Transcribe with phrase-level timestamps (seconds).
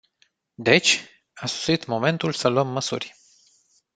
[0.55, 1.03] Deci,
[1.33, 3.15] a sosit momentul să luăm măsuri.